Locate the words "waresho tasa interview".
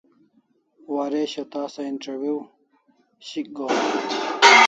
0.95-2.35